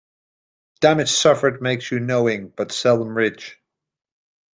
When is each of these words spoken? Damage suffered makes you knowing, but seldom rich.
Damage 0.79 1.11
suffered 1.11 1.61
makes 1.61 1.91
you 1.91 1.99
knowing, 1.99 2.47
but 2.47 2.71
seldom 2.71 3.15
rich. 3.15 3.59